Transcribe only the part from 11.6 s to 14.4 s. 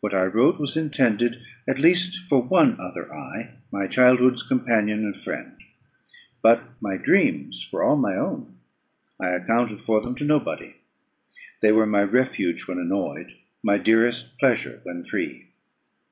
they were my refuge when annoyed my dearest